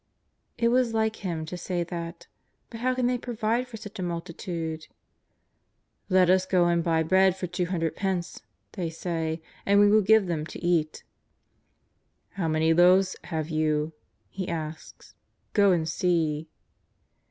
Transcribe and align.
It 0.57 0.69
was 0.69 0.95
like 0.95 1.17
Him 1.17 1.45
to 1.45 1.55
say 1.55 1.83
that, 1.83 2.25
but 2.71 2.79
how 2.79 2.95
can 2.95 3.05
they 3.05 3.19
provide 3.19 3.67
for 3.67 3.77
such 3.77 3.99
a 3.99 4.01
multitude?" 4.01 4.87
Let 6.09 6.27
us 6.27 6.47
go 6.47 6.65
and 6.65 6.83
buy 6.83 7.03
bread 7.03 7.37
for 7.37 7.45
two 7.45 7.67
hundred 7.67 7.95
pence," 7.95 8.41
they 8.71 8.89
say," 8.89 9.43
and 9.63 9.79
we 9.79 9.91
will 9.91 10.01
give 10.01 10.25
them 10.25 10.43
to 10.47 10.59
eat."" 10.65 11.03
How 12.37 12.47
many 12.47 12.73
loaves 12.73 13.15
have 13.25 13.51
you? 13.51 13.93
He 14.31 14.47
asks." 14.49 15.13
Go 15.53 15.71
and 15.71 15.87
see." 15.87 16.49